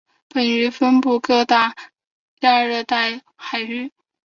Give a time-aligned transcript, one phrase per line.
[0.29, 1.75] 本鱼分布各大
[2.39, 3.91] 洋亚热带海域。